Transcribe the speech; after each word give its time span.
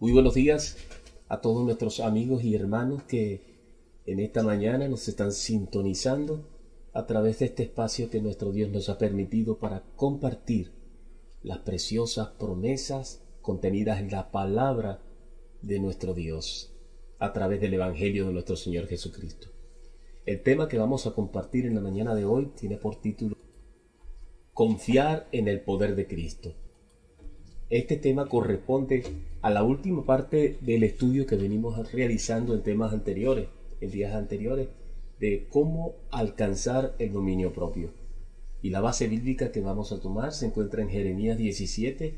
Muy 0.00 0.12
buenos 0.12 0.34
días 0.34 0.76
a 1.26 1.40
todos 1.40 1.64
nuestros 1.64 1.98
amigos 1.98 2.44
y 2.44 2.54
hermanos 2.54 3.02
que 3.02 3.40
en 4.06 4.20
esta 4.20 4.44
mañana 4.44 4.86
nos 4.86 5.08
están 5.08 5.32
sintonizando 5.32 6.46
a 6.92 7.04
través 7.06 7.40
de 7.40 7.46
este 7.46 7.64
espacio 7.64 8.08
que 8.08 8.20
nuestro 8.20 8.52
Dios 8.52 8.70
nos 8.70 8.88
ha 8.90 8.96
permitido 8.96 9.58
para 9.58 9.82
compartir 9.96 10.70
las 11.42 11.58
preciosas 11.58 12.28
promesas 12.28 13.24
contenidas 13.42 13.98
en 13.98 14.12
la 14.12 14.30
palabra 14.30 15.02
de 15.62 15.80
nuestro 15.80 16.14
Dios 16.14 16.72
a 17.18 17.32
través 17.32 17.60
del 17.60 17.74
Evangelio 17.74 18.28
de 18.28 18.32
nuestro 18.32 18.54
Señor 18.54 18.86
Jesucristo. 18.86 19.48
El 20.26 20.44
tema 20.44 20.68
que 20.68 20.78
vamos 20.78 21.08
a 21.08 21.12
compartir 21.12 21.66
en 21.66 21.74
la 21.74 21.80
mañana 21.80 22.14
de 22.14 22.24
hoy 22.24 22.52
tiene 22.56 22.76
por 22.76 23.00
título 23.00 23.36
Confiar 24.54 25.26
en 25.32 25.48
el 25.48 25.60
poder 25.60 25.96
de 25.96 26.06
Cristo. 26.06 26.54
Este 27.70 27.98
tema 27.98 28.30
corresponde 28.30 29.04
a 29.42 29.50
la 29.50 29.62
última 29.62 30.06
parte 30.06 30.56
del 30.62 30.84
estudio 30.84 31.26
que 31.26 31.36
venimos 31.36 31.92
realizando 31.92 32.54
en 32.54 32.62
temas 32.62 32.94
anteriores, 32.94 33.48
en 33.82 33.90
días 33.90 34.14
anteriores, 34.14 34.68
de 35.20 35.46
cómo 35.50 35.92
alcanzar 36.10 36.94
el 36.98 37.12
dominio 37.12 37.52
propio. 37.52 37.90
Y 38.62 38.70
la 38.70 38.80
base 38.80 39.06
bíblica 39.06 39.52
que 39.52 39.60
vamos 39.60 39.92
a 39.92 40.00
tomar 40.00 40.32
se 40.32 40.46
encuentra 40.46 40.80
en 40.80 40.88
Jeremías 40.88 41.36
17, 41.36 42.14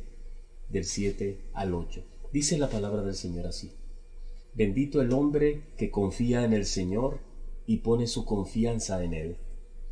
del 0.69 0.85
7 0.85 1.41
al 1.53 1.75
8. 1.75 2.05
Dice 2.33 2.57
la 2.57 2.69
palabra 2.69 3.03
del 3.03 3.17
Señor 3.17 3.49
así. 3.49 3.73
Bendito 4.55 5.01
el 5.01 5.13
hombre 5.13 5.63
que 5.77 5.91
confía 5.91 6.45
en 6.45 6.53
el 6.53 6.65
Señor 6.65 7.19
y 7.67 7.79
pone 7.79 8.07
su 8.07 8.25
confianza 8.25 9.03
en 9.03 9.15
Él. 9.15 9.37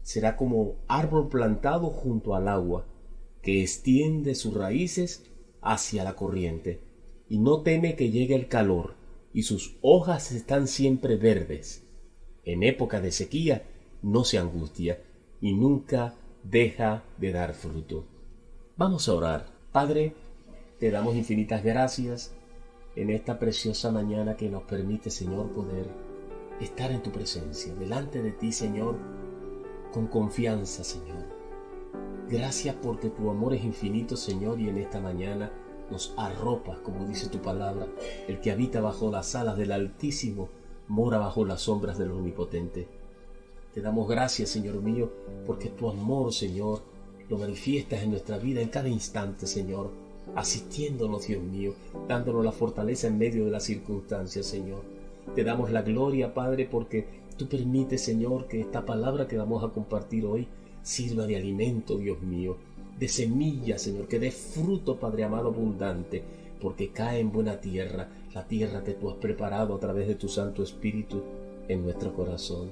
Será 0.02 0.36
como 0.36 0.76
árbol 0.86 1.28
plantado 1.28 1.90
junto 1.90 2.36
al 2.36 2.46
agua, 2.46 2.86
que 3.42 3.60
extiende 3.60 4.36
sus 4.36 4.54
raíces 4.54 5.24
hacia 5.68 6.02
la 6.02 6.16
corriente, 6.16 6.80
y 7.28 7.38
no 7.38 7.60
teme 7.60 7.94
que 7.94 8.10
llegue 8.10 8.34
el 8.34 8.48
calor, 8.48 8.94
y 9.34 9.42
sus 9.42 9.76
hojas 9.82 10.32
están 10.32 10.66
siempre 10.66 11.16
verdes. 11.16 11.84
En 12.44 12.62
época 12.62 13.02
de 13.02 13.12
sequía 13.12 13.66
no 14.02 14.24
se 14.24 14.38
angustia, 14.38 15.02
y 15.42 15.52
nunca 15.52 16.14
deja 16.42 17.04
de 17.18 17.32
dar 17.32 17.52
fruto. 17.52 18.06
Vamos 18.78 19.08
a 19.08 19.14
orar. 19.14 19.46
Padre, 19.70 20.14
te 20.80 20.90
damos 20.90 21.14
infinitas 21.16 21.62
gracias 21.62 22.32
en 22.96 23.10
esta 23.10 23.38
preciosa 23.38 23.92
mañana 23.92 24.36
que 24.38 24.48
nos 24.48 24.62
permite, 24.62 25.10
Señor, 25.10 25.52
poder 25.52 25.86
estar 26.62 26.90
en 26.90 27.02
tu 27.02 27.12
presencia, 27.12 27.74
delante 27.74 28.22
de 28.22 28.32
ti, 28.32 28.52
Señor, 28.52 28.96
con 29.92 30.06
confianza, 30.06 30.82
Señor 30.82 31.37
Gracias 32.30 32.76
porque 32.82 33.08
tu 33.08 33.30
amor 33.30 33.54
es 33.54 33.64
infinito, 33.64 34.14
Señor, 34.14 34.60
y 34.60 34.68
en 34.68 34.76
esta 34.76 35.00
mañana 35.00 35.50
nos 35.90 36.12
arropas, 36.18 36.76
como 36.80 37.06
dice 37.06 37.30
tu 37.30 37.38
palabra. 37.38 37.86
El 38.26 38.40
que 38.40 38.50
habita 38.50 38.82
bajo 38.82 39.10
las 39.10 39.34
alas 39.34 39.56
del 39.56 39.72
Altísimo 39.72 40.50
mora 40.88 41.16
bajo 41.16 41.46
las 41.46 41.62
sombras 41.62 41.96
del 41.96 42.10
Omnipotente. 42.10 42.86
Te 43.72 43.80
damos 43.80 44.06
gracias, 44.06 44.50
Señor 44.50 44.82
mío, 44.82 45.10
porque 45.46 45.70
tu 45.70 45.88
amor, 45.88 46.34
Señor, 46.34 46.82
lo 47.30 47.38
manifiestas 47.38 48.02
en 48.02 48.10
nuestra 48.10 48.36
vida 48.36 48.60
en 48.60 48.68
cada 48.68 48.90
instante, 48.90 49.46
Señor, 49.46 49.90
asistiéndonos, 50.34 51.26
Dios 51.26 51.42
mío, 51.42 51.72
dándonos 52.08 52.44
la 52.44 52.52
fortaleza 52.52 53.06
en 53.06 53.16
medio 53.16 53.46
de 53.46 53.52
las 53.52 53.64
circunstancias, 53.64 54.44
Señor. 54.44 54.82
Te 55.34 55.44
damos 55.44 55.70
la 55.70 55.80
gloria, 55.80 56.34
Padre, 56.34 56.68
porque 56.70 57.06
tú 57.38 57.48
permites, 57.48 58.02
Señor, 58.02 58.48
que 58.48 58.60
esta 58.60 58.84
palabra 58.84 59.26
que 59.28 59.38
vamos 59.38 59.64
a 59.64 59.68
compartir 59.68 60.26
hoy 60.26 60.46
sirva 60.82 61.26
de 61.26 61.36
alimento, 61.36 61.98
Dios 61.98 62.20
mío, 62.22 62.56
de 62.98 63.08
semilla, 63.08 63.78
Señor, 63.78 64.08
que 64.08 64.18
dé 64.18 64.30
fruto, 64.30 64.96
Padre 64.96 65.24
amado, 65.24 65.48
abundante, 65.48 66.22
porque 66.60 66.90
cae 66.90 67.20
en 67.20 67.32
buena 67.32 67.60
tierra, 67.60 68.08
la 68.34 68.46
tierra 68.46 68.82
que 68.82 68.94
tú 68.94 69.10
has 69.10 69.16
preparado 69.16 69.74
a 69.74 69.80
través 69.80 70.08
de 70.08 70.16
tu 70.16 70.28
Santo 70.28 70.62
Espíritu 70.62 71.22
en 71.68 71.82
nuestro 71.82 72.12
corazón. 72.12 72.70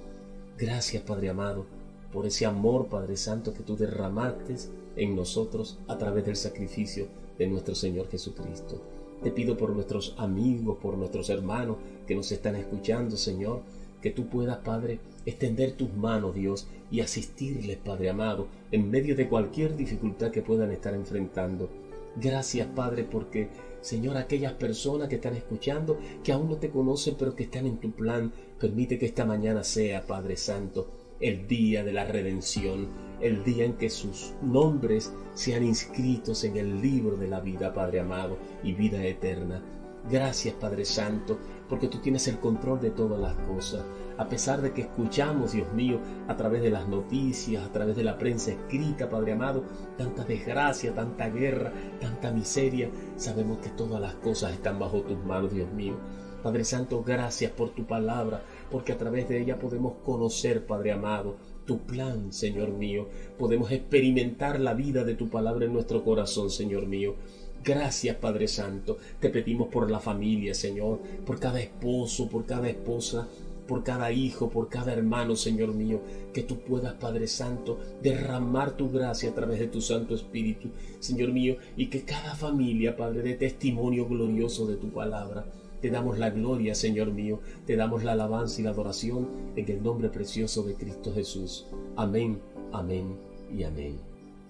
Gracias, 0.59 1.03
Padre 1.03 1.29
amado, 1.29 1.67
por 2.13 2.27
ese 2.27 2.47
amor, 2.47 2.87
Padre 2.87 3.17
Santo, 3.17 3.53
que 3.53 3.63
tú 3.63 3.77
derramaste 3.77 4.57
en 4.97 5.15
nosotros 5.15 5.79
a 5.87 5.99
través 5.99 6.25
del 6.25 6.37
sacrificio 6.37 7.07
de 7.39 7.47
nuestro 7.47 7.75
Señor 7.75 8.09
Jesucristo. 8.09 8.81
Te 9.23 9.31
pido 9.31 9.57
por 9.57 9.71
nuestros 9.71 10.15
amigos, 10.19 10.79
por 10.81 10.97
nuestros 10.97 11.31
hermanos 11.31 11.77
que 12.07 12.15
nos 12.15 12.33
están 12.33 12.57
escuchando, 12.57 13.17
Señor, 13.17 13.61
que 14.01 14.11
tú 14.11 14.29
puedas, 14.29 14.59
Padre, 14.59 14.99
extender 15.27 15.73
tus 15.73 15.93
manos, 15.93 16.35
Dios, 16.35 16.69
y 16.91 17.01
asistirles, 17.01 17.77
Padre 17.77 18.11
amado, 18.11 18.47
en 18.71 18.91
medio 18.91 19.17
de 19.17 19.29
cualquier 19.29 19.77
dificultad 19.77 20.31
que 20.31 20.43
puedan 20.43 20.71
estar 20.71 20.95
enfrentando. 20.95 21.69
Gracias, 22.17 22.69
Padre, 22.69 23.05
porque, 23.05 23.49
Señor, 23.83 24.17
aquellas 24.17 24.55
personas 24.55 25.09
que 25.09 25.17
están 25.17 25.35
escuchando, 25.35 25.99
que 26.25 26.33
aún 26.33 26.49
no 26.49 26.57
te 26.57 26.71
conocen, 26.71 27.17
pero 27.19 27.37
que 27.37 27.43
están 27.43 27.67
en 27.67 27.77
tu 27.79 27.91
plan, 27.91 28.33
permite 28.59 28.99
que 28.99 29.07
esta 29.07 29.27
mañana 29.27 29.65
sea, 29.65 30.07
Padre 30.07 30.37
Santo, 30.37 30.89
el 31.21 31.47
día 31.47 31.85
de 31.85 31.93
la 31.93 32.05
redención, 32.05 32.89
el 33.21 33.45
día 33.45 33.65
en 33.65 33.75
que 33.75 33.91
sus 33.91 34.33
nombres 34.43 35.13
sean 35.35 35.65
inscritos 35.65 36.45
en 36.45 36.57
el 36.57 36.81
libro 36.81 37.17
de 37.17 37.29
la 37.29 37.41
vida, 37.41 37.75
Padre 37.75 38.01
amado, 38.01 38.39
y 38.63 38.73
vida 38.73 39.05
eterna. 39.05 39.63
Gracias 40.11 40.55
Padre 40.55 40.85
Santo, 40.85 41.39
porque 41.69 41.89
tú 41.89 41.99
tienes 41.99 42.29
el 42.29 42.39
control 42.39 42.81
de 42.81 42.91
todas 42.91 43.19
las 43.19 43.35
cosas. 43.47 43.85
A 44.19 44.29
pesar 44.29 44.63
de 44.63 44.73
que 44.73 44.83
escuchamos, 44.83 45.53
Dios 45.53 45.73
mío, 45.73 45.99
a 46.29 46.37
través 46.37 46.63
de 46.63 46.71
las 46.71 46.89
noticias, 46.89 47.65
a 47.65 47.73
través 47.73 47.97
de 47.97 48.05
la 48.05 48.17
prensa 48.17 48.53
escrita, 48.53 49.11
Padre 49.11 49.33
amado, 49.33 49.65
tanta 49.99 50.25
desgracia, 50.25 50.95
tanta 50.95 51.29
guerra, 51.29 51.73
tanta 52.01 52.31
miseria, 52.31 52.89
sabemos 53.17 53.59
que 53.59 53.71
todas 53.71 54.01
las 54.01 54.15
cosas 54.15 54.53
están 54.53 54.79
bajo 54.79 55.03
tus 55.03 55.19
manos, 55.25 55.53
Dios 55.53 55.71
mío. 55.73 55.97
Padre 56.43 56.65
Santo, 56.65 57.03
gracias 57.03 57.51
por 57.51 57.71
tu 57.71 57.87
palabra, 57.87 58.43
porque 58.71 58.93
a 58.93 58.99
través 58.99 59.29
de 59.29 59.41
ella 59.41 59.59
podemos 59.59 59.95
conocer, 60.05 60.65
Padre 60.65 60.93
amado, 60.93 61.37
tu 61.67 61.81
plan, 61.81 62.33
Señor 62.33 62.71
mío. 62.71 63.09
Podemos 63.37 63.73
experimentar 63.73 64.61
la 64.61 64.73
vida 64.73 65.03
de 65.03 65.17
tu 65.17 65.29
palabra 65.29 65.65
en 65.65 65.73
nuestro 65.73 66.05
corazón, 66.05 66.51
Señor 66.51 66.87
mío. 66.87 67.17
Gracias, 67.65 68.17
Padre 68.17 68.49
Santo. 68.49 68.99
Te 69.21 69.29
pedimos 69.31 69.69
por 69.69 69.91
la 69.91 70.01
familia, 70.01 70.55
Señor, 70.55 71.01
por 71.25 71.41
cada 71.41 71.61
esposo, 71.61 72.29
por 72.29 72.47
cada 72.47 72.69
esposa, 72.69 73.29
por 73.67 73.83
cada 73.83 74.13
hijo, 74.13 74.49
por 74.49 74.69
cada 74.69 74.93
hermano, 74.93 75.37
Señor 75.37 75.75
mío, 75.75 76.01
que 76.33 76.43
tú 76.43 76.61
puedas, 76.61 76.95
Padre 76.95 77.27
Santo, 77.27 77.79
derramar 78.03 78.77
tu 78.77 78.91
gracia 78.91 79.31
a 79.31 79.35
través 79.35 79.59
de 79.59 79.67
tu 79.67 79.81
Santo 79.81 80.15
Espíritu, 80.15 80.71
Señor 81.01 81.33
mío, 81.33 81.57
y 81.77 81.87
que 81.87 82.05
cada 82.05 82.35
familia, 82.35 82.97
Padre, 82.97 83.23
dé 83.23 83.35
testimonio 83.35 84.07
glorioso 84.07 84.67
de 84.67 84.77
tu 84.77 84.91
palabra. 84.91 85.45
Te 85.81 85.91
damos 85.91 86.19
la 86.19 86.31
gloria, 86.31 86.75
Señor 86.75 87.13
mío, 87.13 87.41
te 87.67 87.77
damos 87.77 88.03
la 88.03 88.13
alabanza 88.13 88.61
y 88.61 88.65
la 88.65 88.71
adoración 88.71 89.29
en 89.57 89.71
el 89.71 89.83
nombre 89.83 90.09
precioso 90.09 90.63
de 90.63 90.75
Cristo 90.75 91.13
Jesús. 91.13 91.67
Amén, 91.97 92.41
amén 92.73 93.17
y 93.55 93.65
amén. 93.65 93.99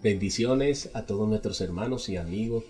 Bendiciones 0.03 0.91
a 0.95 1.05
todos 1.05 1.29
nuestros 1.29 1.61
hermanos 1.61 2.09
y 2.09 2.17
amigos 2.17 2.63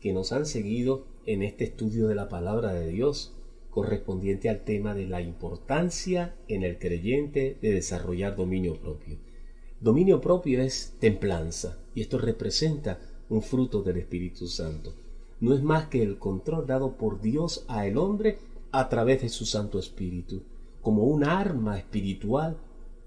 que 0.00 0.12
nos 0.12 0.32
han 0.32 0.46
seguido 0.46 1.04
en 1.26 1.42
este 1.42 1.64
estudio 1.64 2.08
de 2.08 2.14
la 2.14 2.28
palabra 2.28 2.72
de 2.72 2.88
Dios 2.88 3.34
correspondiente 3.70 4.48
al 4.48 4.64
tema 4.64 4.94
de 4.94 5.06
la 5.06 5.20
importancia 5.20 6.34
en 6.48 6.64
el 6.64 6.78
creyente 6.78 7.56
de 7.62 7.72
desarrollar 7.72 8.36
dominio 8.36 8.80
propio. 8.80 9.18
Dominio 9.80 10.20
propio 10.20 10.60
es 10.60 10.96
templanza 10.98 11.78
y 11.94 12.02
esto 12.02 12.18
representa 12.18 12.98
un 13.28 13.42
fruto 13.42 13.82
del 13.82 13.98
Espíritu 13.98 14.46
Santo. 14.48 14.92
No 15.40 15.54
es 15.54 15.62
más 15.62 15.86
que 15.86 16.02
el 16.02 16.18
control 16.18 16.66
dado 16.66 16.96
por 16.96 17.20
Dios 17.20 17.64
a 17.68 17.86
el 17.86 17.96
hombre 17.96 18.38
a 18.72 18.88
través 18.88 19.22
de 19.22 19.28
su 19.28 19.46
Santo 19.46 19.78
Espíritu, 19.78 20.42
como 20.82 21.04
un 21.04 21.24
arma 21.24 21.78
espiritual 21.78 22.58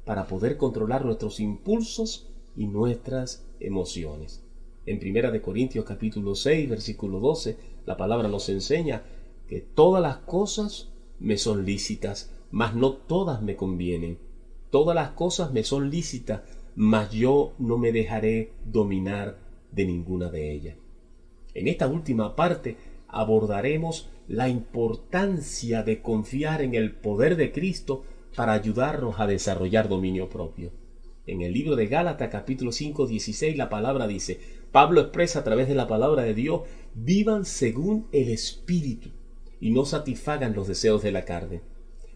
para 0.05 0.27
poder 0.27 0.57
controlar 0.57 1.05
nuestros 1.05 1.39
impulsos 1.39 2.27
y 2.55 2.67
nuestras 2.67 3.45
emociones. 3.59 4.42
En 4.85 4.99
Primera 4.99 5.31
de 5.31 5.41
Corintios 5.41 5.85
capítulo 5.85 6.35
6, 6.35 6.69
versículo 6.69 7.21
12, 7.21 7.55
la 7.85 7.95
palabra 7.95 8.27
nos 8.27 8.49
enseña 8.49 9.03
que 9.47 9.61
todas 9.61 10.01
las 10.01 10.17
cosas 10.17 10.89
me 11.19 11.37
son 11.37 11.65
lícitas, 11.65 12.33
mas 12.51 12.75
no 12.75 12.91
todas 12.91 13.41
me 13.41 13.55
convienen. 13.55 14.17
Todas 14.71 14.93
las 14.93 15.11
cosas 15.11 15.53
me 15.53 15.63
son 15.63 15.89
lícitas, 15.89 16.41
mas 16.75 17.11
yo 17.11 17.53
no 17.59 17.77
me 17.77 17.93
dejaré 17.93 18.51
dominar 18.65 19.37
de 19.71 19.85
ninguna 19.85 20.29
de 20.29 20.51
ellas. 20.51 20.75
En 21.53 21.69
esta 21.69 21.87
última 21.87 22.35
parte 22.35 22.75
abordaremos 23.07 24.09
la 24.27 24.49
importancia 24.49 25.83
de 25.83 26.01
confiar 26.01 26.61
en 26.61 26.75
el 26.75 26.91
poder 26.91 27.37
de 27.37 27.53
Cristo 27.53 28.03
para 28.35 28.51
ayudarnos 28.51 29.17
a 29.19 29.27
desarrollar 29.27 29.87
dominio 29.87 30.27
propio. 30.27 30.71
En 31.25 31.41
el 31.41 31.53
libro 31.53 31.77
de 31.77 31.87
Gálatas 31.87 32.27
capítulo 32.29 32.73
5, 32.73 33.07
16 33.07 33.55
la 33.55 33.69
palabra 33.69 34.07
dice, 34.07 34.41
Pablo 34.73 34.99
expresa 34.99 35.39
a 35.39 35.43
través 35.45 35.69
de 35.69 35.75
la 35.75 35.87
palabra 35.87 36.23
de 36.23 36.33
Dios, 36.33 36.63
vivan 36.95 37.45
según 37.45 38.07
el 38.11 38.27
Espíritu 38.27 39.09
y 39.61 39.71
no 39.71 39.85
satisfagan 39.85 40.53
los 40.53 40.67
deseos 40.67 41.01
de 41.01 41.13
la 41.13 41.23
carne. 41.23 41.61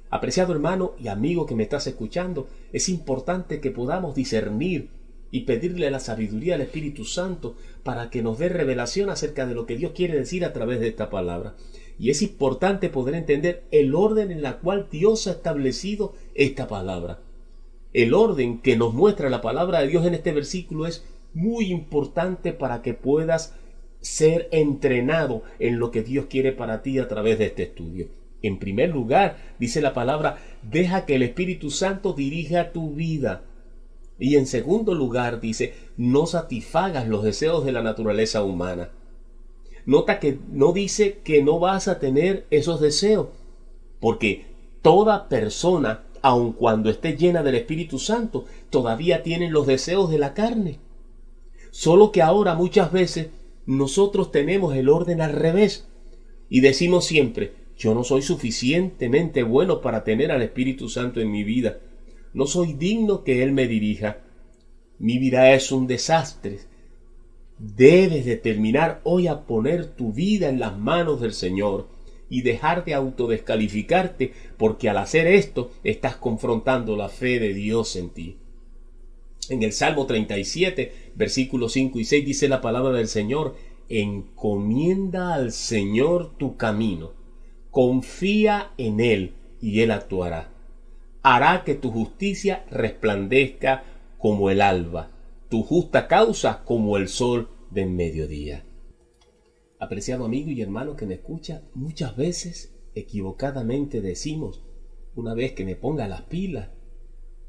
Apreciado 0.10 0.52
hermano 0.52 0.94
y 1.00 1.08
amigo 1.08 1.46
que 1.46 1.56
me 1.56 1.64
estás 1.64 1.88
escuchando, 1.88 2.50
es 2.74 2.90
importante 2.90 3.62
que 3.62 3.72
podamos 3.72 4.14
discernir 4.14 4.90
y 5.32 5.42
pedirle 5.42 5.90
la 5.90 6.02
sabiduría 6.02 6.56
al 6.56 6.62
Espíritu 6.62 7.06
Santo 7.06 7.56
para 7.84 8.10
que 8.10 8.22
nos 8.22 8.38
dé 8.40 8.50
revelación 8.50 9.10
acerca 9.10 9.46
de 9.46 9.56
lo 9.56 9.66
que 9.66 9.78
Dios 9.78 9.94
quiere 9.96 10.18
decir 10.18 10.44
a 10.44 10.52
través 10.52 10.82
de 10.82 10.90
esta 10.90 11.10
palabra. 11.10 11.56
Y 11.98 12.10
es 12.10 12.22
importante 12.22 12.90
poder 12.90 13.16
entender 13.16 13.64
el 13.72 13.96
orden 13.96 14.32
en 14.32 14.42
la 14.42 14.60
cual 14.60 14.90
Dios 14.92 15.28
ha 15.28 15.32
establecido 15.32 16.14
esta 16.36 16.68
palabra. 16.68 17.22
El 17.98 18.14
orden 18.14 18.60
que 18.60 18.78
nos 18.78 18.94
muestra 18.94 19.28
la 19.28 19.42
palabra 19.42 19.80
de 19.80 19.88
Dios 19.88 20.06
en 20.06 20.14
este 20.14 20.32
versículo 20.32 20.86
es 20.86 21.04
muy 21.34 21.72
importante 21.72 22.54
para 22.54 22.84
que 22.84 22.94
puedas 22.94 23.56
ser 24.02 24.50
entrenado 24.52 25.42
en 25.58 25.80
lo 25.80 25.90
que 25.90 26.04
Dios 26.04 26.28
quiere 26.30 26.52
para 26.52 26.84
ti 26.84 27.00
a 27.00 27.08
través 27.08 27.40
de 27.40 27.48
este 27.48 27.64
estudio. 27.64 28.10
En 28.44 28.60
primer 28.60 28.92
lugar, 28.92 29.56
dice 29.58 29.82
la 29.82 29.96
palabra, 29.96 30.38
deja 30.62 31.08
que 31.08 31.16
el 31.16 31.24
Espíritu 31.24 31.72
Santo 31.72 32.14
dirija 32.14 32.72
tu 32.72 32.94
vida. 32.94 33.46
Y 34.20 34.36
en 34.36 34.46
segundo 34.46 34.94
lugar, 34.94 35.42
dice, 35.42 35.74
no 35.98 36.28
satisfagas 36.28 37.08
los 37.08 37.24
deseos 37.24 37.66
de 37.66 37.72
la 37.72 37.82
naturaleza 37.82 38.44
humana. 38.44 38.92
Nota 39.88 40.20
que 40.20 40.38
no 40.52 40.72
dice 40.72 41.22
que 41.24 41.42
no 41.42 41.58
vas 41.58 41.88
a 41.88 41.98
tener 41.98 42.46
esos 42.52 42.80
deseos, 42.80 43.30
porque 44.00 44.46
toda 44.84 45.30
persona, 45.30 46.04
aun 46.22 46.54
cuando 46.54 46.90
esté 46.90 47.16
llena 47.16 47.44
del 47.44 47.56
Espíritu 47.56 48.00
Santo, 48.00 48.46
todavía 48.70 49.24
tiene 49.24 49.50
los 49.50 49.68
deseos 49.68 50.10
de 50.10 50.20
la 50.20 50.34
carne. 50.34 50.80
Solo 51.72 52.12
que 52.12 52.22
ahora 52.22 52.56
muchas 52.56 52.92
veces 52.92 53.30
nosotros 53.66 54.32
tenemos 54.32 54.76
el 54.76 54.90
orden 54.90 55.22
al 55.22 55.34
revés 55.34 55.88
y 56.50 56.62
decimos 56.62 57.06
siempre, 57.06 57.54
yo 57.78 57.94
no 57.94 58.04
soy 58.04 58.22
suficientemente 58.22 59.44
bueno 59.44 59.82
para 59.82 60.04
tener 60.04 60.32
al 60.32 60.42
Espíritu 60.42 60.90
Santo 60.90 61.20
en 61.20 61.32
mi 61.32 61.44
vida. 61.44 61.78
No 62.34 62.48
soy 62.48 62.74
digno 62.74 63.24
que 63.24 63.44
Él 63.44 63.52
me 63.52 63.68
dirija. 63.68 64.22
Mi 65.00 65.20
vida 65.20 65.54
es 65.54 65.72
un 65.72 65.86
desastre. 65.86 66.60
Debes 67.60 68.26
determinar 68.26 69.02
hoy 69.04 69.28
a 69.28 69.42
poner 69.42 69.86
tu 69.88 70.14
vida 70.14 70.50
en 70.50 70.60
las 70.60 70.78
manos 70.78 71.22
del 71.22 71.34
Señor 71.34 71.88
y 72.30 72.42
dejar 72.42 72.86
de 72.86 72.94
autodescalificarte 72.94 74.34
porque 74.58 74.90
al 74.90 74.98
hacer 74.98 75.28
esto 75.28 75.72
estás 75.84 76.16
confrontando 76.16 76.96
la 76.96 77.10
fe 77.10 77.40
de 77.40 77.54
Dios 77.54 77.96
en 77.96 78.10
ti. 78.10 78.38
En 79.50 79.64
el 79.64 79.72
Salmo 79.72 80.06
37, 80.06 81.12
versículos 81.16 81.74
5 81.74 82.00
y 82.00 82.06
6 82.06 82.26
dice 82.26 82.50
la 82.50 82.62
palabra 82.62 82.98
del 82.98 83.08
Señor, 83.08 83.56
encomienda 83.88 85.34
al 85.34 85.52
Señor 85.52 86.38
tu 86.38 86.58
camino, 86.58 87.14
confía 87.72 88.72
en 88.78 89.00
Él 89.00 89.34
y 89.62 89.82
Él 89.82 89.92
actuará. 89.92 90.52
Hará 91.24 91.64
que 91.64 91.76
tu 91.76 91.92
justicia 91.92 92.66
resplandezca 92.70 93.84
como 94.18 94.50
el 94.50 94.62
alba 94.62 95.12
tu 95.50 95.64
justa 95.64 96.08
causa 96.08 96.64
como 96.66 96.98
el 96.98 97.08
sol 97.08 97.50
del 97.72 97.90
mediodía. 97.90 98.64
Apreciado 99.80 100.26
amigo 100.26 100.50
y 100.50 100.62
hermano 100.62 100.96
que 100.96 101.06
me 101.06 101.16
escucha, 101.16 101.64
muchas 101.74 102.16
veces 102.16 102.76
equivocadamente 102.96 104.02
decimos, 104.02 104.64
una 105.16 105.34
vez 105.34 105.52
que 105.52 105.66
me 105.66 105.76
ponga 105.76 106.08
las 106.08 106.24
pilas 106.24 106.70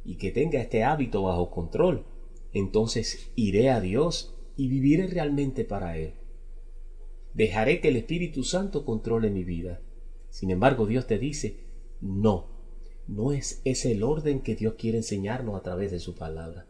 y 0.04 0.16
que 0.16 0.30
tenga 0.30 0.60
este 0.60 0.84
hábito 0.84 1.22
bajo 1.22 1.50
control, 1.50 2.06
entonces 2.52 3.30
iré 3.34 3.70
a 3.70 3.80
Dios 3.80 4.34
y 4.56 4.68
viviré 4.68 5.06
realmente 5.06 5.64
para 5.64 5.96
Él. 5.96 6.14
Dejaré 7.32 7.80
que 7.80 7.88
el 7.88 7.96
Espíritu 7.96 8.42
Santo 8.42 8.84
controle 8.84 9.30
mi 9.30 9.44
vida. 9.44 9.80
Sin 10.28 10.50
embargo, 10.50 10.86
Dios 10.86 11.06
te 11.06 11.18
dice, 11.18 11.60
no, 12.00 12.46
no 13.06 13.32
es 13.32 13.62
ese 13.64 13.92
el 13.92 14.02
orden 14.02 14.40
que 14.40 14.54
Dios 14.54 14.74
quiere 14.74 14.98
enseñarnos 14.98 15.56
a 15.56 15.62
través 15.62 15.90
de 15.90 15.98
su 15.98 16.14
palabra. 16.14 16.66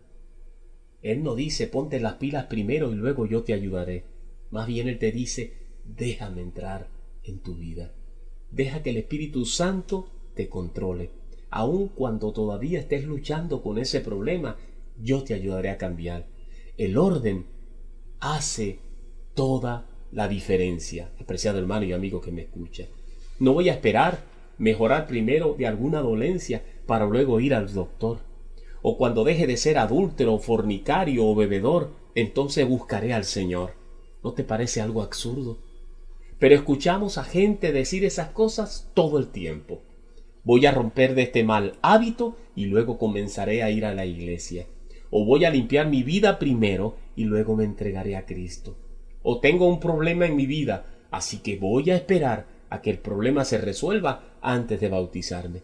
Él 1.03 1.23
no 1.23 1.35
dice 1.35 1.67
ponte 1.67 2.01
las 2.01 2.15
pilas 2.15 2.47
primero 2.47 2.93
y 2.93 2.97
luego 2.97 3.27
yo 3.27 3.43
te 3.43 3.55
ayudaré. 3.55 4.05
Más 4.51 4.67
bien 4.67 4.89
Él 4.89 4.99
te 4.99 5.13
dice 5.13 5.53
déjame 5.85 6.43
entrar 6.43 6.89
en 7.25 7.39
tu 7.39 7.55
vida. 7.55 7.93
Deja 8.51 8.83
que 8.83 8.91
el 8.91 8.97
Espíritu 8.97 9.45
Santo 9.45 10.09
te 10.35 10.49
controle. 10.49 11.11
Aun 11.51 11.89
cuando 11.89 12.33
todavía 12.33 12.81
estés 12.81 13.05
luchando 13.05 13.63
con 13.63 13.79
ese 13.79 14.01
problema, 14.01 14.57
yo 15.01 15.23
te 15.25 15.35
ayudaré 15.35 15.71
a 15.71 15.79
cambiar. 15.79 16.27
El 16.77 16.97
orden 16.97 17.47
hace 18.21 18.79
toda 19.35 19.87
la 20.13 20.29
diferencia, 20.29 21.13
apreciado 21.21 21.59
hermano 21.59 21.85
y 21.85 21.93
amigo 21.93 22.21
que 22.21 22.33
me 22.33 22.43
escucha. 22.43 22.87
No 23.39 23.53
voy 23.53 23.69
a 23.69 23.75
esperar 23.75 24.25
mejorar 24.59 25.07
primero 25.07 25.55
de 25.55 25.67
alguna 25.67 26.01
dolencia 26.01 26.63
para 26.87 27.07
luego 27.07 27.41
ir 27.41 27.55
al 27.55 27.73
doctor 27.73 28.29
o 28.83 28.97
cuando 28.97 29.25
deje 29.25 29.47
de 29.47 29.57
ser 29.57 29.79
adúltero, 29.79 30.39
fornicario 30.39 31.27
o 31.27 31.35
bebedor, 31.35 31.91
entonces 32.15 32.67
buscaré 32.67 33.13
al 33.13 33.25
Señor. 33.25 33.73
¿No 34.23 34.33
te 34.33 34.45
parece 34.45 34.81
algo 34.81 35.03
absurdo? 35.03 35.59
Pero 36.39 36.55
escuchamos 36.55 37.19
a 37.19 37.25
gente 37.25 37.73
decir 37.73 38.05
esas 38.05 38.31
cosas 38.31 38.91
todo 38.95 39.19
el 39.19 39.29
tiempo. 39.29 39.83
Voy 40.45 40.67
a 40.67 40.73
romper 40.73 41.15
de 41.15 41.23
este 41.23 41.45
mal 41.45 41.79
hábito 41.83 42.37
y 42.55 42.67
luego 42.67 42.99
comenzaré 42.99 43.63
a 43.63 43.71
ir 43.71 43.85
a 43.85 43.95
la 43.95 44.07
iglesia. 44.07 44.67
O 45.11 45.25
voy 45.25 45.45
a 45.45 45.51
limpiar 45.51 45.89
mi 45.89 46.03
vida 46.03 46.39
primero 46.39 46.97
y 47.17 47.25
luego 47.25 47.57
me 47.57 47.65
entregaré 47.65 48.17
a 48.17 48.25
Cristo. 48.25 48.77
O 49.23 49.41
tengo 49.41 49.69
un 49.69 49.81
problema 49.81 50.27
en 50.27 50.37
mi 50.37 50.47
vida, 50.47 50.87
así 51.11 51.39
que 51.39 51.57
voy 51.57 51.91
a 51.91 51.97
esperar 51.97 52.47
a 52.71 52.81
que 52.83 52.91
el 52.91 52.99
problema 52.99 53.45
se 53.45 53.59
resuelva 53.59 54.37
antes 54.41 54.81
de 54.81 54.89
bautizarme. 54.89 55.63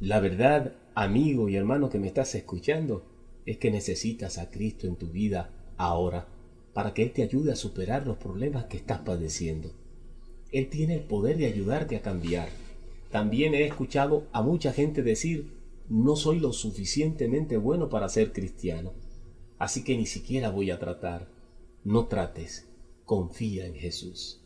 La 0.00 0.20
verdad 0.20 0.74
amigo 0.94 1.48
y 1.48 1.56
hermano 1.56 1.88
que 1.88 1.98
me 1.98 2.08
estás 2.08 2.34
escuchando, 2.34 3.04
es 3.46 3.58
que 3.58 3.70
necesitas 3.70 4.38
a 4.38 4.50
Cristo 4.50 4.86
en 4.86 4.96
tu 4.96 5.08
vida 5.08 5.50
ahora 5.76 6.26
para 6.80 6.94
que 6.94 7.02
Él 7.02 7.12
te 7.12 7.22
ayude 7.22 7.52
a 7.52 7.56
superar 7.56 8.06
los 8.06 8.16
problemas 8.16 8.64
que 8.64 8.78
estás 8.78 9.00
padeciendo. 9.00 9.70
Él 10.50 10.70
tiene 10.70 10.94
el 10.94 11.02
poder 11.02 11.36
de 11.36 11.44
ayudarte 11.44 11.94
a 11.94 12.00
cambiar. 12.00 12.48
También 13.10 13.52
he 13.52 13.66
escuchado 13.66 14.28
a 14.32 14.40
mucha 14.40 14.72
gente 14.72 15.02
decir, 15.02 15.58
no 15.90 16.16
soy 16.16 16.40
lo 16.40 16.54
suficientemente 16.54 17.58
bueno 17.58 17.90
para 17.90 18.08
ser 18.08 18.32
cristiano, 18.32 18.94
así 19.58 19.84
que 19.84 19.94
ni 19.94 20.06
siquiera 20.06 20.48
voy 20.48 20.70
a 20.70 20.78
tratar. 20.78 21.28
No 21.84 22.06
trates, 22.06 22.66
confía 23.04 23.66
en 23.66 23.74
Jesús. 23.74 24.42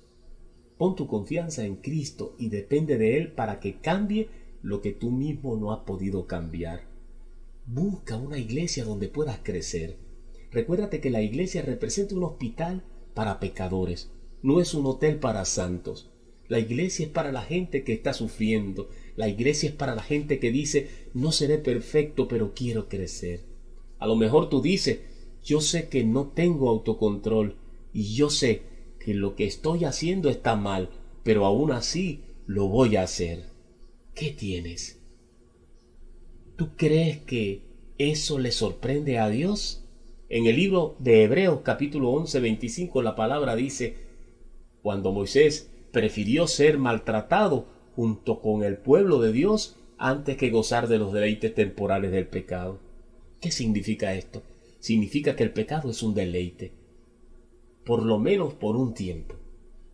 Pon 0.77 0.97
tu 0.97 1.07
confianza 1.07 1.65
en 1.65 1.77
Cristo 1.77 2.35
y 2.37 2.49
depende 2.49 2.99
de 2.99 3.17
Él 3.17 3.31
para 3.31 3.61
que 3.61 3.79
cambie 3.79 4.29
lo 4.61 4.81
que 4.81 4.91
tú 4.91 5.13
mismo 5.13 5.55
no 5.55 5.73
has 5.73 5.85
podido 5.85 6.27
cambiar. 6.27 6.81
Busca 7.65 8.17
una 8.17 8.39
iglesia 8.39 8.85
donde 8.85 9.07
puedas 9.07 9.39
crecer. 9.45 10.04
Recuérdate 10.55 11.01
que 11.01 11.11
la 11.11 11.21
iglesia 11.21 11.63
representa 11.63 12.15
un 12.15 12.23
hospital 12.23 12.85
para 13.13 13.41
pecadores, 13.41 14.13
no 14.41 14.61
es 14.61 14.73
un 14.73 14.87
hotel 14.87 15.17
para 15.19 15.45
santos. 15.47 16.13
La 16.47 16.61
iglesia 16.61 17.07
es 17.07 17.11
para 17.11 17.33
la 17.33 17.43
gente 17.43 17.83
que 17.83 17.93
está 17.93 18.13
sufriendo. 18.15 18.89
La 19.17 19.27
iglesia 19.29 19.71
es 19.71 19.75
para 19.75 19.97
la 19.97 20.03
gente 20.03 20.39
que 20.39 20.53
dice, 20.53 21.09
no 21.13 21.33
seré 21.33 21.59
perfecto, 21.59 22.29
pero 22.29 22.55
quiero 22.55 22.89
crecer. 22.89 23.41
A 23.99 24.07
lo 24.07 24.15
mejor 24.15 24.49
tú 24.49 24.63
dices, 24.63 25.01
yo 25.43 25.61
sé 25.61 25.89
que 25.89 26.05
no 26.05 26.29
tengo 26.29 26.71
autocontrol 26.71 27.57
y 27.93 28.15
yo 28.15 28.31
sé 28.31 28.63
que 29.01 29.13
lo 29.13 29.35
que 29.35 29.47
estoy 29.47 29.85
haciendo 29.85 30.31
está 30.31 30.55
mal, 30.55 30.89
pero 31.25 31.47
aún 31.47 31.73
así 31.73 32.23
lo 32.47 32.69
voy 32.69 32.95
a 32.95 33.03
hacer. 33.03 33.47
¿Qué 34.15 34.31
tienes? 34.31 35.01
¿Tú 36.55 36.77
crees 36.77 37.19
que 37.19 37.65
eso 37.99 38.39
le 38.39 38.53
sorprende 38.53 39.19
a 39.19 39.29
Dios? 39.29 39.84
En 40.31 40.47
el 40.47 40.57
libro 40.57 40.97
de 41.01 41.23
Hebreos 41.23 41.61
capítulo 41.63 42.09
11, 42.13 42.41
25 42.41 43.03
la 43.03 43.15
palabra 43.15 43.55
dice, 43.57 43.97
cuando 44.83 45.13
Moisés 45.13 45.71
prefirió 45.93 46.47
ser 46.47 46.79
maltratado 46.79 47.67
junto 47.95 48.41
con 48.41 48.65
el 48.65 48.79
pueblo 48.79 49.21
de 49.21 49.33
Dios 49.33 49.77
antes 49.99 50.39
que 50.39 50.49
gozar 50.49 50.89
de 50.89 50.99
los 50.99 51.13
deleites 51.13 51.55
temporales 51.55 52.11
del 52.11 52.27
pecado. 52.27 52.81
¿Qué 53.39 53.51
significa 53.51 54.15
esto? 54.15 54.43
Significa 54.81 55.37
que 55.37 55.43
el 55.43 55.53
pecado 55.53 55.91
es 55.91 56.03
un 56.03 56.15
deleite, 56.15 56.73
por 57.85 58.03
lo 58.03 58.19
menos 58.19 58.55
por 58.55 58.77
un 58.77 58.95
tiempo. 58.95 59.35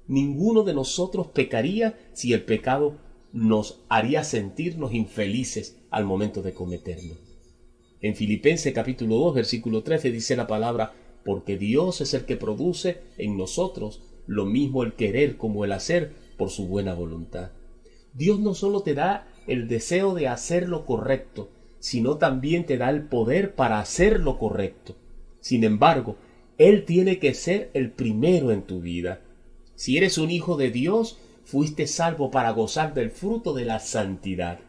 Ninguno 0.07 0.63
de 0.63 0.75
nosotros 0.75 1.27
pecaría 1.27 1.99
si 2.13 2.33
el 2.33 2.45
pecado 2.45 2.99
nos 3.33 3.83
haría 3.89 4.23
sentirnos 4.23 4.95
infelices 4.95 5.77
al 5.91 6.05
momento 6.05 6.41
de 6.41 6.55
cometerlo. 6.55 7.30
En 8.03 8.17
Filipenses 8.17 8.73
capítulo 8.73 9.17
2 9.17 9.35
versículo 9.35 9.83
13 9.83 10.11
dice 10.11 10.35
la 10.35 10.47
palabra, 10.47 10.95
porque 11.23 11.59
Dios 11.59 12.01
es 12.01 12.15
el 12.15 12.25
que 12.25 12.37
produce 12.37 13.03
en 13.19 13.37
nosotros 13.37 14.01
lo 14.27 14.47
mismo 14.47 14.85
el 14.85 14.95
querer 14.95 15.37
como 15.37 15.67
el 15.67 15.73
hacer 15.73 16.13
por 16.39 16.49
su 16.49 16.67
buena 16.67 16.95
voluntad. 16.95 17.51
Dios 18.15 18.41
no 18.41 18.55
solo 18.55 18.81
te 18.81 18.95
da 18.95 19.29
el 19.47 19.69
deseo 19.69 20.15
de 20.15 20.29
hacer 20.29 20.67
lo 20.67 20.87
correcto, 20.87 21.51
sino 21.79 22.17
también 22.17 22.65
te 22.65 22.79
da 22.79 22.89
el 22.89 23.03
poder 23.03 23.55
para 23.55 23.81
hacer 23.81 24.21
lo 24.21 24.39
correcto. 24.39 24.97
Sin 25.41 25.63
embargo, 25.63 26.17
Él 26.57 26.87
tiene 26.87 27.19
que 27.19 27.35
ser 27.35 27.71
el 27.75 27.91
primero 27.91 28.51
en 28.51 28.63
tu 28.63 28.81
vida. 28.81 29.21
Si 29.75 29.99
eres 29.99 30.17
un 30.17 30.31
hijo 30.31 30.57
de 30.57 30.71
Dios, 30.71 31.19
fuiste 31.45 31.87
salvo 31.87 32.31
para 32.31 32.53
gozar 32.53 32.95
del 32.95 33.11
fruto 33.11 33.53
de 33.53 33.67
la 33.67 33.79
santidad, 33.79 34.61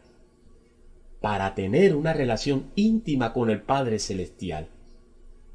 para 1.22 1.54
tener 1.54 1.94
una 1.94 2.12
relación 2.12 2.72
íntima 2.74 3.32
con 3.32 3.48
el 3.48 3.62
Padre 3.62 4.00
Celestial, 4.00 4.68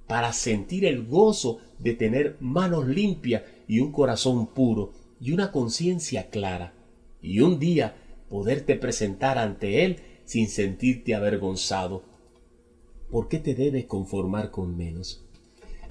para 0.08 0.32
sentir 0.32 0.86
el 0.86 1.06
gozo 1.06 1.60
de 1.78 1.94
tener 1.94 2.38
manos 2.40 2.88
limpias 2.88 3.44
y 3.68 3.82
un 3.82 3.92
corazón 3.92 4.48
puro, 4.48 4.94
y 5.20 5.34
una 5.34 5.52
conciencia 5.52 6.30
clara, 6.30 6.74
y 7.22 7.42
un 7.42 7.60
día 7.60 7.96
poderte 8.30 8.76
presentar 8.76 9.38
ante 9.38 9.84
Él 9.84 9.98
sin 10.24 10.48
sentirte 10.48 11.16
avergonzado. 11.16 12.04
¿Por 13.12 13.28
qué 13.28 13.40
te 13.40 13.54
debes 13.54 13.86
conformar 13.86 14.52
con 14.52 14.78
menos? 14.78 15.26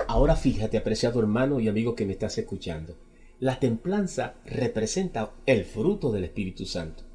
Ahora 0.08 0.36
fíjate, 0.36 0.78
apreciado 0.78 1.20
hermano 1.20 1.60
y 1.60 1.68
amigo 1.68 1.94
que 1.94 2.06
me 2.06 2.12
estás 2.12 2.38
escuchando, 2.38 2.96
la 3.40 3.58
templanza 3.58 4.36
representa 4.46 5.34
el 5.44 5.64
fruto 5.64 6.12
del 6.12 6.24
Espíritu 6.24 6.64
Santo. 6.64 7.05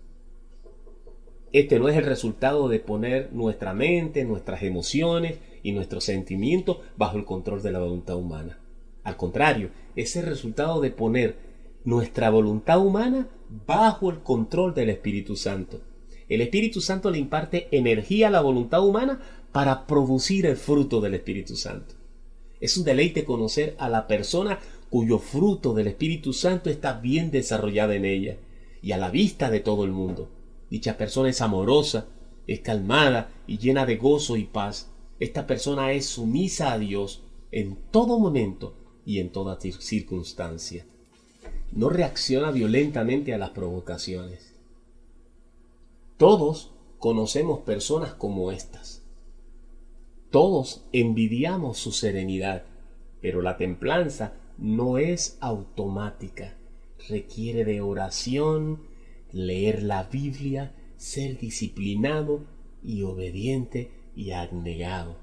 Este 1.54 1.80
no 1.80 1.90
es 1.90 1.98
el 1.98 2.06
resultado 2.06 2.70
de 2.70 2.80
poner 2.80 3.34
nuestra 3.34 3.74
mente, 3.74 4.24
nuestras 4.24 4.64
emociones 4.64 5.38
y 5.64 5.74
nuestros 5.74 6.06
sentimientos 6.06 6.78
bajo 6.96 7.18
el 7.18 7.26
control 7.26 7.62
de 7.62 7.72
la 7.72 7.80
voluntad 7.80 8.16
humana. 8.16 8.60
Al 9.04 9.18
contrario, 9.18 9.70
es 9.96 10.16
el 10.16 10.26
resultado 10.26 10.80
de 10.80 10.92
poner 10.92 11.36
nuestra 11.84 12.30
voluntad 12.30 12.80
humana 12.80 13.28
bajo 13.68 14.10
el 14.10 14.20
control 14.20 14.74
del 14.74 14.90
Espíritu 14.90 15.36
Santo. 15.36 15.82
El 16.30 16.40
Espíritu 16.40 16.80
Santo 16.80 17.12
le 17.12 17.18
imparte 17.18 17.68
energía 17.72 18.28
a 18.28 18.32
la 18.32 18.42
voluntad 18.42 18.86
humana 18.86 19.20
para 19.52 19.86
producir 19.88 20.46
el 20.46 20.56
fruto 20.56 21.02
del 21.02 21.16
Espíritu 21.16 21.58
Santo. 21.58 21.96
Es 22.62 22.78
un 22.78 22.86
deleite 22.86 23.26
conocer 23.26 23.76
a 23.80 23.90
la 23.90 24.08
persona 24.08 24.60
cuyo 24.90 25.20
fruto 25.20 25.74
del 25.74 25.88
Espíritu 25.88 26.32
Santo 26.32 26.70
está 26.70 26.94
bien 26.94 27.32
desarrollada 27.32 27.96
en 27.96 28.06
ella 28.06 28.38
y 28.82 28.94
a 28.94 28.98
la 28.98 29.10
vista 29.10 29.50
de 29.50 29.60
todo 29.60 29.84
el 29.84 29.92
mundo. 29.92 30.30
Dicha 30.72 30.98
persona 30.98 31.30
es 31.30 31.42
amorosa, 31.42 32.08
es 32.48 32.62
calmada 32.62 33.30
y 33.46 33.58
llena 33.58 33.86
de 33.86 33.98
gozo 33.98 34.38
y 34.38 34.46
paz. 34.46 34.90
Esta 35.20 35.46
persona 35.46 35.92
es 35.92 36.06
sumisa 36.06 36.72
a 36.72 36.80
Dios 36.80 37.24
en 37.52 37.78
todo 37.92 38.18
momento 38.18 38.74
y 39.06 39.20
en 39.20 39.34
toda 39.34 39.60
circunstancia. 39.60 40.86
No 41.74 41.90
reacciona 41.90 42.52
violentamente 42.52 43.34
a 43.34 43.38
las 43.38 43.50
provocaciones. 43.50 44.56
Todos 46.16 46.72
conocemos 47.00 47.60
personas 47.60 48.14
como 48.14 48.50
estas. 48.54 49.04
Todos 50.30 50.86
envidiamos 50.94 51.80
su 51.80 51.92
serenidad, 51.92 52.64
pero 53.20 53.42
la 53.42 53.58
templanza 53.58 54.36
no 54.58 54.98
es 54.98 55.38
automática. 55.42 56.56
Requiere 57.10 57.66
de 57.66 57.82
oración, 57.82 58.91
leer 59.34 59.84
la 59.84 60.04
Biblia, 60.04 60.74
ser 60.98 61.38
disciplinado 61.38 62.46
y 62.84 63.04
obediente 63.04 63.92
y 64.16 64.32
abnegado, 64.32 65.18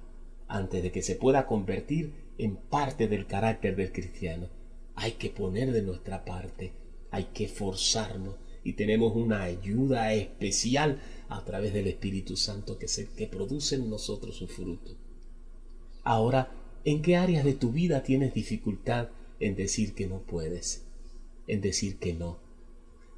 antes 0.46 0.82
de 0.82 0.90
que 0.90 1.02
se 1.02 1.14
pueda 1.14 1.46
convertir 1.46 2.12
en 2.38 2.56
parte 2.56 3.08
del 3.08 3.26
carácter 3.26 3.76
del 3.76 3.92
cristiano. 3.92 4.48
Hay 4.94 5.12
que 5.12 5.30
poner 5.30 5.72
de 5.72 5.82
nuestra 5.82 6.24
parte, 6.24 6.72
hay 7.10 7.24
que 7.34 7.48
forzarnos 7.48 8.36
y 8.64 8.72
tenemos 8.72 9.14
una 9.14 9.44
ayuda 9.44 10.12
especial 10.14 11.00
a 11.28 11.44
través 11.44 11.72
del 11.72 11.86
Espíritu 11.86 12.36
Santo 12.36 12.78
que, 12.78 12.88
se, 12.88 13.08
que 13.10 13.26
produce 13.26 13.76
en 13.76 13.88
nosotros 13.88 14.36
su 14.36 14.48
fruto. 14.48 14.96
Ahora, 16.02 16.50
¿en 16.84 17.02
qué 17.02 17.16
áreas 17.16 17.44
de 17.44 17.54
tu 17.54 17.70
vida 17.70 18.02
tienes 18.02 18.34
dificultad 18.34 19.08
en 19.40 19.54
decir 19.54 19.94
que 19.94 20.06
no 20.06 20.20
puedes? 20.22 20.84
En 21.46 21.60
decir 21.60 21.98
que 21.98 22.14
no 22.14 22.47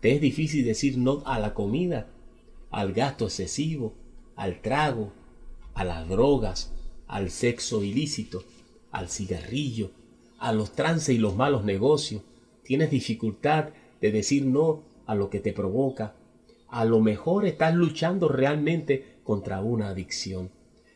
te 0.00 0.14
es 0.14 0.20
difícil 0.20 0.64
decir 0.64 0.96
no 0.98 1.22
a 1.26 1.38
la 1.38 1.54
comida, 1.54 2.08
al 2.70 2.92
gasto 2.92 3.26
excesivo, 3.26 3.94
al 4.34 4.62
trago, 4.62 5.12
a 5.74 5.84
las 5.84 6.08
drogas, 6.08 6.72
al 7.06 7.30
sexo 7.30 7.82
ilícito, 7.82 8.44
al 8.90 9.08
cigarrillo, 9.08 9.90
a 10.38 10.52
los 10.52 10.72
trances 10.72 11.14
y 11.14 11.18
los 11.18 11.36
malos 11.36 11.64
negocios. 11.64 12.22
Tienes 12.62 12.90
dificultad 12.90 13.70
de 14.00 14.10
decir 14.10 14.46
no 14.46 14.82
a 15.06 15.14
lo 15.14 15.28
que 15.28 15.40
te 15.40 15.52
provoca. 15.52 16.14
A 16.68 16.84
lo 16.84 17.00
mejor 17.00 17.44
estás 17.44 17.74
luchando 17.74 18.28
realmente 18.28 19.18
contra 19.24 19.60
una 19.60 19.88
adicción. 19.88 20.50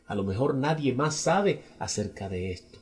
A 0.06 0.14
lo 0.14 0.24
mejor 0.24 0.54
nadie 0.54 0.94
más 0.94 1.14
sabe 1.14 1.62
acerca 1.78 2.28
de 2.28 2.52
esto. 2.52 2.78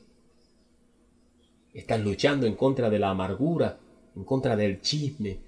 Estás 1.73 2.01
luchando 2.01 2.45
en 2.45 2.55
contra 2.55 2.89
de 2.89 2.99
la 2.99 3.09
amargura, 3.09 3.79
en 4.15 4.23
contra 4.23 4.55
del 4.55 4.79
chisme, 4.81 5.39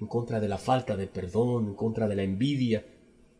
en 0.00 0.06
contra 0.06 0.40
de 0.40 0.48
la 0.48 0.58
falta 0.58 0.96
de 0.96 1.06
perdón, 1.06 1.68
en 1.68 1.74
contra 1.74 2.08
de 2.08 2.16
la 2.16 2.22
envidia, 2.22 2.84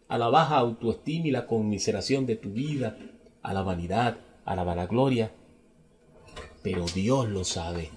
a 0.09 0.19
la 0.19 0.29
baja 0.29 0.59
autoestima 0.59 1.29
y 1.29 1.31
la 1.31 1.47
conmiseración 1.47 2.27
de 2.27 2.37
tu 2.37 2.51
vida, 2.51 2.99
a 3.43 3.53
la 3.53 3.63
vanidad, 3.63 4.19
a 4.45 4.57
la 4.57 4.65
vanagloria. 4.65 5.33
Pero 6.63 6.87
Dios 6.87 7.29
lo 7.29 7.45
sabe. 7.45 7.91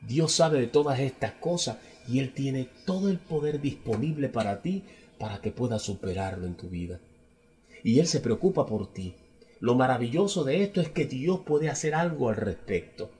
Dios 0.00 0.32
sabe 0.32 0.60
de 0.60 0.66
todas 0.66 0.98
estas 1.00 1.32
cosas 1.32 1.78
y 2.08 2.18
Él 2.18 2.34
tiene 2.34 2.68
todo 2.84 3.08
el 3.08 3.18
poder 3.18 3.60
disponible 3.60 4.28
para 4.28 4.60
ti 4.60 4.82
para 5.18 5.40
que 5.40 5.50
puedas 5.50 5.82
superarlo 5.82 6.46
en 6.46 6.56
tu 6.56 6.68
vida. 6.68 7.00
Y 7.82 8.00
Él 8.00 8.06
se 8.06 8.20
preocupa 8.20 8.66
por 8.66 8.92
ti. 8.92 9.14
Lo 9.60 9.74
maravilloso 9.74 10.44
de 10.44 10.62
esto 10.62 10.80
es 10.80 10.88
que 10.88 11.06
Dios 11.06 11.40
puede 11.40 11.70
hacer 11.70 11.94
algo 11.94 12.28
al 12.28 12.36
respecto. 12.36 13.10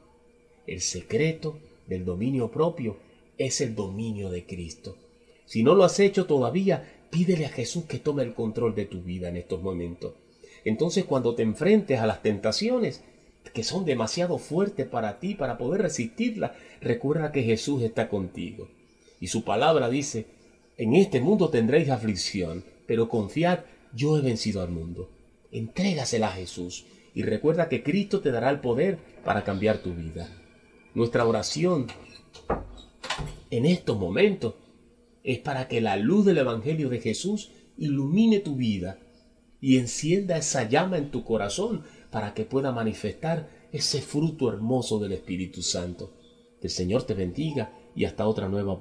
El 0.66 0.80
secreto 0.80 1.58
del 1.87 2.04
dominio 2.04 2.50
propio 2.50 2.96
es 3.38 3.60
el 3.60 3.74
dominio 3.74 4.30
de 4.30 4.44
Cristo. 4.44 4.96
Si 5.46 5.62
no 5.62 5.74
lo 5.74 5.84
has 5.84 6.00
hecho 6.00 6.26
todavía, 6.26 7.06
pídele 7.10 7.46
a 7.46 7.50
Jesús 7.50 7.84
que 7.84 7.98
tome 7.98 8.22
el 8.22 8.34
control 8.34 8.74
de 8.74 8.86
tu 8.86 9.02
vida 9.02 9.28
en 9.28 9.36
estos 9.36 9.62
momentos. 9.62 10.14
Entonces 10.64 11.04
cuando 11.04 11.34
te 11.34 11.42
enfrentes 11.42 12.00
a 12.00 12.06
las 12.06 12.22
tentaciones, 12.22 13.02
que 13.52 13.62
son 13.62 13.84
demasiado 13.84 14.38
fuertes 14.38 14.86
para 14.86 15.20
ti, 15.20 15.34
para 15.34 15.58
poder 15.58 15.82
resistirlas, 15.82 16.52
recuerda 16.80 17.30
que 17.30 17.42
Jesús 17.42 17.82
está 17.82 18.08
contigo. 18.08 18.68
Y 19.20 19.28
su 19.28 19.44
palabra 19.44 19.88
dice, 19.88 20.26
en 20.76 20.94
este 20.94 21.20
mundo 21.20 21.50
tendréis 21.50 21.90
aflicción, 21.90 22.64
pero 22.86 23.08
confiad, 23.08 23.60
yo 23.94 24.18
he 24.18 24.22
vencido 24.22 24.62
al 24.62 24.70
mundo. 24.70 25.08
Entrégasela 25.52 26.28
a 26.28 26.32
Jesús 26.32 26.86
y 27.14 27.22
recuerda 27.22 27.68
que 27.68 27.82
Cristo 27.82 28.20
te 28.20 28.32
dará 28.32 28.50
el 28.50 28.60
poder 28.60 28.98
para 29.24 29.44
cambiar 29.44 29.78
tu 29.78 29.94
vida. 29.94 30.28
Nuestra 30.94 31.24
oración 31.24 31.86
en 33.56 33.66
estos 33.66 33.99
momentos 33.99 34.54
es 35.23 35.38
para 35.38 35.68
que 35.68 35.80
la 35.80 35.96
luz 35.96 36.25
del 36.26 36.38
Evangelio 36.38 36.88
de 36.88 37.00
Jesús 37.00 37.50
ilumine 37.76 38.40
tu 38.40 38.56
vida 38.56 38.99
y 39.61 39.78
encienda 39.78 40.37
esa 40.37 40.68
llama 40.68 40.99
en 40.99 41.11
tu 41.11 41.25
corazón 41.25 41.84
para 42.11 42.34
que 42.34 42.44
pueda 42.44 42.73
manifestar 42.73 43.49
ese 43.73 44.02
fruto 44.02 44.52
hermoso 44.52 44.99
del 44.99 45.12
Espíritu 45.12 45.62
Santo. 45.62 46.12
Que 46.61 46.66
el 46.66 46.70
Señor 46.70 47.04
te 47.04 47.14
bendiga 47.14 47.73
y 47.96 48.04
hasta 48.04 48.26
otra 48.28 48.49
nueva 48.49 48.78